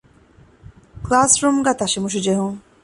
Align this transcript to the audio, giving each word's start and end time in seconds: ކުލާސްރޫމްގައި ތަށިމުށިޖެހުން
ކުލާސްރޫމްގައި 1.05 1.77
ތަށިމުށިޖެހުން 1.79 2.57